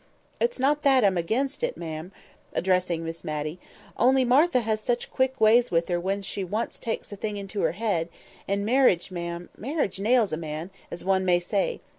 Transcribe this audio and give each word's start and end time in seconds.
It's 0.39 0.57
not 0.57 0.81
that 0.81 1.05
I'm 1.05 1.15
against 1.15 1.61
it, 1.61 1.77
ma'am" 1.77 2.11
(addressing 2.53 3.05
Miss 3.05 3.23
Matty), 3.23 3.59
"only 3.97 4.25
Martha 4.25 4.61
has 4.61 4.81
such 4.81 5.11
quick 5.11 5.39
ways 5.39 5.69
with 5.69 5.89
her 5.89 5.99
when 5.99 6.23
once 6.49 6.75
she 6.79 6.83
takes 6.83 7.11
a 7.11 7.15
thing 7.15 7.37
into 7.37 7.61
her 7.61 7.73
head; 7.73 8.09
and 8.47 8.65
marriage, 8.65 9.11
ma'am—marriage 9.11 9.99
nails 9.99 10.33
a 10.33 10.37
man, 10.37 10.71
as 10.89 11.05
one 11.05 11.23
may 11.23 11.39
say. 11.39 11.81